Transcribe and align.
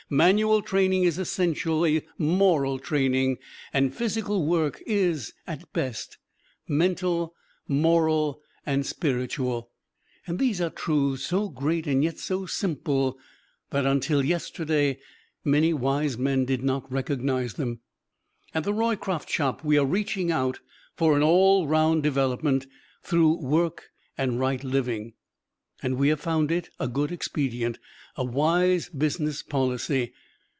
Manual 0.09 0.61
training 0.61 1.03
is 1.03 1.17
essentially 1.17 2.05
moral 2.17 2.79
training; 2.79 3.37
and 3.71 3.95
physical 3.95 4.45
work 4.45 4.83
is, 4.85 5.31
at 5.47 5.61
its 5.61 5.69
best, 5.71 6.17
mental, 6.67 7.33
moral 7.65 8.41
and 8.65 8.85
spiritual 8.85 9.71
and 10.27 10.37
these 10.37 10.59
are 10.59 10.69
truths 10.69 11.23
so 11.27 11.47
great 11.47 11.87
and 11.87 12.03
yet 12.03 12.19
so 12.19 12.45
simple 12.45 13.17
that 13.69 13.85
until 13.85 14.21
yesterday 14.25 14.99
many 15.45 15.71
wise 15.73 16.17
men 16.17 16.43
did 16.43 16.61
not 16.61 16.91
recognize 16.91 17.53
them. 17.53 17.79
At 18.53 18.65
the 18.65 18.73
Roycroft 18.73 19.29
Shop 19.29 19.63
we 19.63 19.77
are 19.77 19.85
reaching 19.85 20.29
out 20.29 20.59
for 20.93 21.15
an 21.15 21.23
all 21.23 21.67
round 21.67 22.03
development 22.03 22.67
through 23.01 23.35
work 23.37 23.91
and 24.17 24.41
right 24.41 24.61
living. 24.61 25.13
And 25.83 25.97
we 25.97 26.09
have 26.09 26.19
found 26.19 26.51
it 26.51 26.69
a 26.79 26.87
good 26.87 27.11
expedient 27.11 27.79
a 28.15 28.23
wise 28.23 28.87
business 28.89 29.41
policy. 29.41 30.13